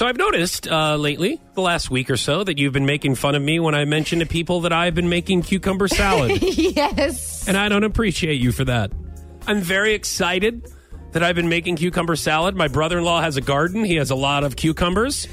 So 0.00 0.06
I've 0.06 0.16
noticed 0.16 0.66
uh, 0.66 0.96
lately, 0.96 1.38
the 1.52 1.60
last 1.60 1.90
week 1.90 2.08
or 2.08 2.16
so, 2.16 2.42
that 2.42 2.56
you've 2.56 2.72
been 2.72 2.86
making 2.86 3.16
fun 3.16 3.34
of 3.34 3.42
me 3.42 3.60
when 3.60 3.74
I 3.74 3.84
mention 3.84 4.20
to 4.20 4.24
people 4.24 4.62
that 4.62 4.72
I've 4.72 4.94
been 4.94 5.10
making 5.10 5.42
cucumber 5.42 5.88
salad. 5.88 6.42
yes. 6.42 7.46
and 7.46 7.54
I 7.54 7.68
don't 7.68 7.84
appreciate 7.84 8.40
you 8.40 8.50
for 8.50 8.64
that. 8.64 8.92
I'm 9.46 9.60
very 9.60 9.92
excited 9.92 10.72
that 11.12 11.22
I've 11.22 11.34
been 11.34 11.50
making 11.50 11.76
cucumber 11.76 12.16
salad. 12.16 12.56
My 12.56 12.66
brother 12.66 12.96
in 12.96 13.04
law 13.04 13.20
has 13.20 13.36
a 13.36 13.42
garden, 13.42 13.84
he 13.84 13.96
has 13.96 14.10
a 14.10 14.14
lot 14.14 14.42
of 14.42 14.56
cucumbers. 14.56 15.28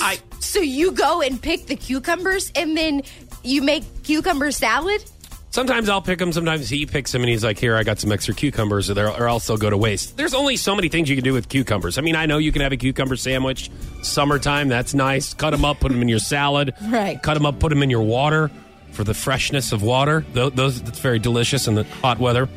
I, 0.00 0.20
So 0.38 0.60
you 0.60 0.92
go 0.92 1.20
and 1.20 1.42
pick 1.42 1.66
the 1.66 1.74
cucumbers 1.74 2.52
and 2.54 2.76
then 2.76 3.02
you 3.42 3.60
make 3.60 4.04
cucumber 4.04 4.52
salad? 4.52 5.02
Sometimes 5.50 5.88
I'll 5.88 6.02
pick 6.02 6.18
them, 6.18 6.32
sometimes 6.32 6.68
he 6.68 6.86
picks 6.86 7.12
them, 7.12 7.22
and 7.22 7.28
he's 7.30 7.44
like, 7.44 7.58
Here, 7.58 7.76
I 7.76 7.82
got 7.82 7.98
some 7.98 8.10
extra 8.12 8.34
cucumbers, 8.34 8.88
or, 8.90 8.94
they're- 8.94 9.08
or 9.08 9.28
else 9.28 9.46
they'll 9.46 9.56
go 9.56 9.70
to 9.70 9.76
waste. 9.76 10.16
There's 10.16 10.34
only 10.34 10.56
so 10.56 10.74
many 10.74 10.88
things 10.88 11.08
you 11.08 11.16
can 11.16 11.24
do 11.24 11.32
with 11.32 11.48
cucumbers. 11.48 11.98
I 11.98 12.00
mean, 12.02 12.16
I 12.16 12.26
know 12.26 12.38
you 12.38 12.52
can 12.52 12.62
have 12.62 12.72
a 12.72 12.76
cucumber 12.76 13.16
sandwich, 13.16 13.70
summertime, 14.02 14.68
that's 14.68 14.94
nice. 14.94 15.34
Cut 15.34 15.50
them 15.50 15.64
up, 15.64 15.80
put 15.80 15.92
them 15.92 16.02
in 16.02 16.08
your 16.08 16.18
salad. 16.18 16.74
Right. 16.90 17.22
Cut 17.22 17.34
them 17.34 17.46
up, 17.46 17.60
put 17.60 17.68
them 17.70 17.82
in 17.84 17.90
your 17.90 18.02
water 18.02 18.50
for 18.92 19.04
the 19.04 19.14
freshness 19.14 19.70
of 19.72 19.82
water. 19.82 20.24
Those, 20.32 20.52
those 20.52 20.82
That's 20.82 20.98
very 20.98 21.18
delicious 21.20 21.68
in 21.68 21.74
the 21.76 21.84
hot 21.84 22.18
weather. 22.18 22.48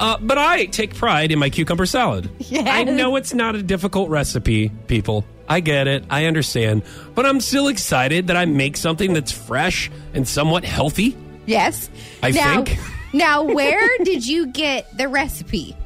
Uh, 0.00 0.16
but 0.20 0.38
I 0.38 0.64
take 0.66 0.94
pride 0.94 1.30
in 1.30 1.38
my 1.38 1.50
cucumber 1.50 1.86
salad. 1.86 2.28
Yes. 2.38 2.66
I 2.66 2.84
know 2.84 3.14
it's 3.16 3.32
not 3.34 3.54
a 3.54 3.62
difficult 3.62 4.08
recipe, 4.08 4.70
people. 4.88 5.24
I 5.48 5.60
get 5.60 5.86
it. 5.86 6.04
I 6.10 6.24
understand. 6.24 6.82
But 7.14 7.26
I'm 7.26 7.38
still 7.40 7.68
excited 7.68 8.26
that 8.28 8.36
I 8.36 8.44
make 8.46 8.76
something 8.76 9.12
that's 9.12 9.30
fresh 9.30 9.90
and 10.14 10.26
somewhat 10.26 10.64
healthy. 10.64 11.16
Yes. 11.46 11.90
I 12.22 12.30
now, 12.30 12.62
think. 12.64 12.78
now, 13.12 13.42
where 13.42 13.88
did 14.04 14.26
you 14.26 14.46
get 14.46 14.96
the 14.96 15.08
recipe? 15.08 15.76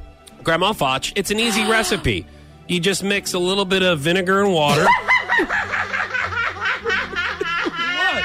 Grandma 0.43 0.73
Foch, 0.73 1.13
it's 1.17 1.31
an 1.31 1.41
easy 1.41 1.65
recipe. 1.65 2.27
You 2.69 2.81
just 2.81 3.03
mix 3.03 3.35
a 3.35 3.39
little 3.39 3.65
bit 3.65 3.83
of 3.83 4.01
vinegar 4.01 4.43
and 4.43 4.53
water. 4.53 4.85
what? 7.65 8.25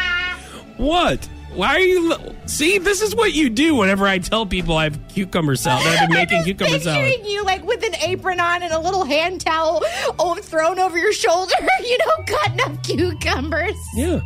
What? 0.77 1.30
Why 1.53 1.67
are 1.75 1.80
you? 1.80 2.09
lo- 2.09 2.35
See, 2.45 2.77
this 2.77 3.02
is 3.02 3.16
what 3.16 3.33
you 3.33 3.50
do 3.50 3.75
whenever 3.75 4.05
I 4.07 4.19
tell 4.19 4.45
people 4.45 4.77
I 4.77 4.85
have 4.85 5.00
cucumber 5.09 5.55
salad. 5.55 5.85
I've 5.88 6.07
been 6.07 6.17
making 6.17 6.44
cucumber 6.44 6.80
salad. 6.80 7.05
picturing 7.05 7.30
you 7.30 7.44
like 7.44 7.63
with 7.66 7.83
an 7.83 7.95
apron 7.95 8.39
on 8.39 8.63
and 8.63 8.72
a 8.72 8.80
little 8.80 9.03
hand 9.03 9.41
towel 9.41 9.81
oh, 10.19 10.35
thrown 10.41 10.80
over 10.80 10.97
your 10.97 11.11
shoulder, 11.13 11.55
you 11.83 11.97
know, 11.97 12.23
cutting 12.25 12.61
up 12.61 12.83
cucumbers. 12.83 13.75
Yeah. 13.95 14.22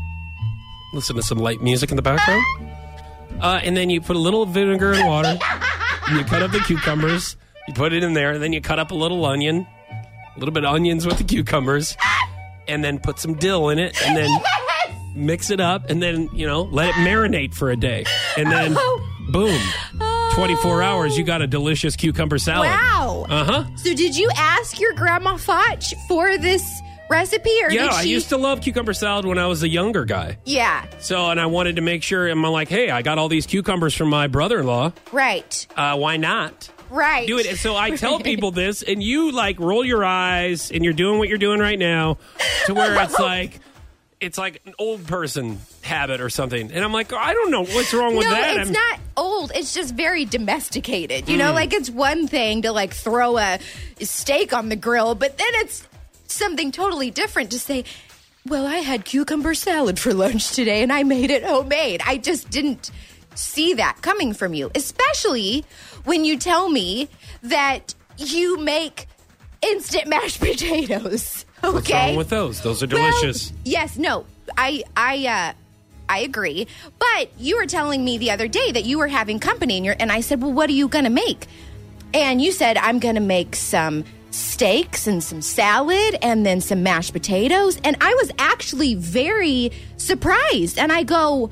Listen 0.94 1.16
to 1.16 1.24
some 1.24 1.40
light 1.40 1.62
music 1.62 1.90
in 1.90 1.96
the 1.96 2.04
background. 2.04 2.44
Ah. 2.60 2.70
Uh, 3.42 3.60
and 3.64 3.76
then 3.76 3.90
you 3.90 4.02
put 4.02 4.16
a 4.16 4.20
little 4.20 4.46
vinegar 4.46 4.94
and 4.94 5.08
water. 5.08 5.38
and 6.08 6.18
you 6.18 6.24
cut 6.26 6.42
up 6.42 6.52
the 6.52 6.60
cucumbers. 6.60 7.36
You 7.68 7.74
put 7.74 7.94
it 7.94 8.04
in 8.04 8.14
there. 8.14 8.32
And 8.32 8.44
then 8.44 8.54
you 8.54 8.62
cut 8.62 8.80
up 8.80 8.92
a 8.92 8.96
little 8.96 9.26
onion. 9.26 9.68
A 10.36 10.40
little 10.40 10.54
bit 10.54 10.66
of 10.66 10.74
onions 10.74 11.06
with 11.06 11.18
the 11.18 11.24
cucumbers. 11.24 11.98
And 12.68 12.84
then 12.84 13.00
put 13.00 13.20
some 13.20 13.34
dill 13.36 13.70
in 13.70 13.80
it. 13.80 14.02
And 14.06 14.16
then 14.16 14.30
mix 15.16 15.50
it 15.50 15.60
up. 15.60 15.90
And 15.90 16.02
then, 16.02 16.30
you 16.34 16.48
know, 16.48 16.64
let 16.64 16.90
it 16.90 16.96
marinate 16.96 17.54
for 17.54 17.70
a 17.72 17.76
day. 17.76 18.06
And 18.38 18.52
then, 18.52 18.78
boom. 19.32 19.60
24 20.34 20.82
hours, 20.82 21.16
you 21.18 21.24
got 21.24 21.42
a 21.44 21.48
delicious 21.48 21.96
cucumber 21.96 22.40
salad. 22.40 22.70
Wow. 22.70 23.26
Uh 23.30 23.44
huh. 23.44 23.76
So 23.76 23.94
did 23.94 24.18
you 24.18 24.30
ask 24.36 24.80
your 24.80 24.94
grandma 24.94 25.38
Foch 25.38 25.84
for 26.08 26.38
this 26.40 26.82
recipe 27.14 27.50
or 27.64 27.72
Yeah, 27.72 27.84
did 27.84 27.92
I 27.92 28.02
used 28.04 28.30
to 28.30 28.38
love 28.38 28.62
cucumber 28.62 28.94
salad 28.94 29.26
when 29.26 29.38
I 29.38 29.48
was 29.48 29.64
a 29.64 29.70
younger 29.70 30.06
guy. 30.06 30.38
Yeah, 30.46 30.86
So, 31.00 31.30
and 31.30 31.40
I 31.40 31.46
wanted 31.46 31.78
to 31.78 31.82
make 31.82 32.04
sure, 32.04 32.28
and 32.28 32.44
I'm 32.46 32.52
like, 32.52 32.68
hey, 32.68 32.90
I 32.90 33.02
got 33.02 33.18
all 33.18 33.30
these 33.30 33.46
cucumbers 33.46 33.94
from 33.96 34.10
my 34.10 34.28
brother 34.28 34.60
in 34.60 34.66
law. 34.68 34.92
right. 35.12 35.68
Uh, 35.78 35.96
why 35.98 36.18
not? 36.18 36.70
Right. 36.90 37.26
Do 37.28 37.40
it. 37.40 37.58
So 37.58 37.76
I 37.76 37.92
tell 37.96 38.20
people 38.20 38.52
this, 38.52 38.84
and 38.84 39.02
you 39.02 39.32
like 39.32 39.60
roll 39.60 39.84
your 39.86 40.04
eyes, 40.06 40.70
and 40.72 40.84
you're 40.84 40.94
doing 40.94 41.18
what 41.20 41.28
you're 41.30 41.38
doing 41.40 41.60
right 41.60 41.80
now, 41.80 42.18
to 42.68 42.74
where 42.76 43.02
it's 43.02 43.18
like, 43.18 43.60
it's 44.22 44.38
like 44.38 44.62
an 44.66 44.74
old 44.80 45.06
person 45.08 45.60
habit 45.82 46.22
or 46.22 46.30
something. 46.30 46.72
And 46.72 46.84
I'm 46.86 46.94
like, 46.94 47.12
I 47.12 47.34
don't 47.34 47.52
know 47.52 47.64
what's 47.66 47.94
wrong 47.94 48.16
with 48.16 48.26
no, 48.26 48.32
that. 48.32 48.50
it's 48.58 48.66
I'm- 48.68 48.72
not 48.72 49.00
old. 49.18 49.52
It's 49.56 49.74
just 49.74 49.96
very 49.96 50.24
domesticated. 50.26 51.28
You 51.28 51.36
know, 51.38 51.52
Mm. 51.52 51.56
like 51.56 51.74
it's 51.74 51.90
one 51.90 52.28
thing 52.28 52.62
to 52.62 52.72
like 52.72 52.94
throw 52.94 53.38
a 53.38 53.60
steak 54.00 54.54
on 54.54 54.70
the 54.70 54.76
grill, 54.78 55.14
but 55.16 55.38
then 55.38 55.48
it's 55.56 55.86
something 56.28 56.72
totally 56.72 57.12
different 57.12 57.52
to 57.52 57.60
say, 57.60 57.84
well, 58.46 58.66
I 58.66 58.78
had 58.78 59.06
cucumber 59.06 59.54
salad 59.54 60.00
for 60.00 60.14
lunch 60.14 60.52
today 60.52 60.84
and 60.84 60.92
I 60.92 61.04
made 61.04 61.32
it 61.32 61.44
homemade. 61.44 62.02
I 62.06 62.18
just 62.18 62.50
didn't 62.50 62.92
see 63.36 63.74
that 63.76 63.98
coming 64.02 64.34
from 64.34 64.54
you, 64.54 64.70
especially 64.76 65.66
when 66.06 66.26
you 66.26 66.38
tell 66.38 66.70
me 66.70 67.08
that 67.42 67.96
you 68.18 68.58
make 68.60 69.08
instant 69.62 70.08
mashed 70.08 70.40
potatoes. 70.42 71.46
Okay. 71.64 71.74
What's 71.74 71.90
wrong 71.92 72.16
with 72.18 72.30
those? 72.30 72.62
Those 72.62 72.84
are 72.84 72.88
Well, 72.88 73.10
delicious. 73.22 73.54
yes, 73.64 73.98
no, 73.98 74.26
I, 74.58 74.84
I, 74.98 75.26
uh, 75.26 75.54
I 76.10 76.20
agree. 76.20 76.68
But 77.00 77.30
you 77.40 77.56
were 77.58 77.66
telling 77.66 78.04
me 78.04 78.18
the 78.18 78.32
other 78.32 78.50
day 78.50 78.74
that 78.74 78.84
you 78.84 78.98
were 79.00 79.08
having 79.08 79.40
company, 79.40 79.78
and, 79.78 79.86
you're, 79.86 79.96
and 79.98 80.12
I 80.12 80.20
said, 80.20 80.42
"Well, 80.42 80.52
what 80.52 80.70
are 80.70 80.74
you 80.74 80.90
going 80.90 81.06
to 81.06 81.10
make?" 81.10 81.48
And 82.14 82.42
you 82.42 82.52
said, 82.52 82.76
"I'm 82.78 83.00
going 83.00 83.16
to 83.16 83.22
make 83.22 83.56
some 83.56 84.04
steaks 84.34 85.08
and 85.08 85.24
some 85.24 85.42
salad, 85.42 86.18
and 86.22 86.46
then 86.46 86.60
some 86.62 86.84
mashed 86.84 87.14
potatoes." 87.14 87.78
And 87.84 87.96
I 88.02 88.14
was 88.16 88.32
actually 88.38 88.96
very 88.96 89.72
surprised. 89.98 90.78
And 90.78 90.92
I 90.92 91.04
go, 91.04 91.50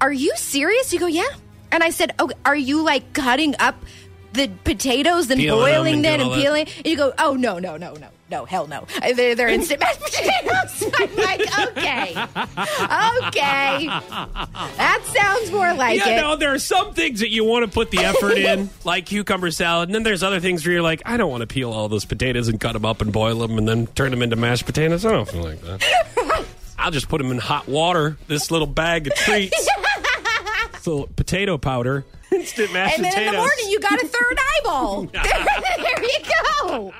"Are 0.00 0.12
you 0.12 0.32
serious?" 0.36 0.92
You 0.92 0.98
go, 0.98 1.06
"Yeah." 1.06 1.32
And 1.70 1.82
I 1.82 1.90
said, 1.90 2.14
"Oh, 2.18 2.30
are 2.44 2.56
you 2.56 2.82
like 2.82 3.12
cutting 3.14 3.54
up?" 3.58 3.82
The 4.32 4.50
potatoes 4.64 5.30
and 5.30 5.38
Peeling 5.40 5.60
boiling 5.60 5.94
and 5.96 6.04
them 6.04 6.20
doing 6.20 6.32
and 6.32 6.42
peeling. 6.42 6.66
And 6.78 6.86
you 6.86 6.96
go, 6.96 7.12
oh 7.18 7.34
no, 7.34 7.58
no, 7.58 7.76
no, 7.76 7.92
no, 7.94 8.08
no, 8.30 8.44
hell 8.46 8.66
no. 8.66 8.86
Uh, 9.02 9.12
They're, 9.12 9.34
they're 9.34 9.48
instant 9.48 9.80
mashed 9.82 10.00
potatoes. 10.00 10.84
I'm 10.98 11.16
like, 11.16 11.40
okay, 11.68 12.16
okay, 13.26 13.86
that 14.76 15.02
sounds 15.14 15.50
more 15.52 15.74
like 15.74 15.98
Yeah, 15.98 16.08
it. 16.18 16.20
no, 16.22 16.36
there 16.36 16.52
are 16.54 16.58
some 16.58 16.94
things 16.94 17.20
that 17.20 17.30
you 17.30 17.44
want 17.44 17.64
to 17.66 17.70
put 17.70 17.90
the 17.90 17.98
effort 17.98 18.38
in, 18.38 18.70
like 18.84 19.06
cucumber 19.06 19.50
salad, 19.50 19.88
and 19.88 19.94
then 19.94 20.02
there's 20.02 20.22
other 20.22 20.40
things 20.40 20.64
where 20.64 20.72
you're 20.74 20.82
like, 20.82 21.02
I 21.04 21.16
don't 21.18 21.30
want 21.30 21.42
to 21.42 21.46
peel 21.46 21.70
all 21.72 21.88
those 21.88 22.04
potatoes 22.06 22.48
and 22.48 22.58
cut 22.60 22.72
them 22.72 22.84
up 22.86 23.00
and 23.02 23.12
boil 23.12 23.38
them 23.38 23.58
and 23.58 23.68
then 23.68 23.86
turn 23.88 24.10
them 24.10 24.22
into 24.22 24.36
mashed 24.36 24.64
potatoes. 24.66 25.04
I 25.04 25.12
don't 25.12 25.28
feel 25.28 25.42
like 25.44 25.60
that. 25.62 26.44
I'll 26.78 26.90
just 26.90 27.08
put 27.08 27.18
them 27.18 27.30
in 27.30 27.38
hot 27.38 27.68
water. 27.68 28.16
This 28.28 28.50
little 28.50 28.66
bag 28.66 29.06
of 29.06 29.14
treats, 29.14 29.68
little 30.86 31.06
potato 31.14 31.58
powder, 31.58 32.04
instant 32.32 32.72
mashed 32.72 32.96
and 32.96 33.04
then 33.04 33.12
potatoes. 33.12 33.28
in 33.28 33.34
the 33.34 33.38
morning, 33.38 33.66
you 33.68 33.80
got 33.80 34.02
a 34.02 34.06
third 34.06 34.38
eyeball. 34.56 35.02
there 35.12 36.02
you 36.02 36.18
go. 36.62 36.92